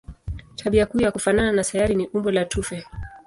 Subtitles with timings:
[0.55, 2.85] Tabia kuu ya kufanana na sayari ni umbo la tufe.